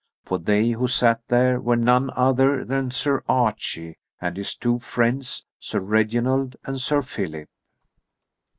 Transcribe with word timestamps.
For 0.25 0.39
they 0.39 0.69
who 0.71 0.87
sat 0.87 1.21
there 1.27 1.59
were 1.61 1.75
none 1.75 2.09
other 2.15 2.65
than 2.65 2.89
Sir 2.89 3.21
Archie 3.29 3.99
and 4.19 4.35
his 4.35 4.55
two 4.57 4.79
friends 4.79 5.45
Sir 5.59 5.79
Reginald 5.79 6.55
and 6.63 6.81
Sir 6.81 7.03
Philip. 7.03 7.49